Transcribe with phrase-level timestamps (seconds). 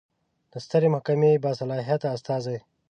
[0.51, 2.57] د سترې محکمې باصلاحیته استازی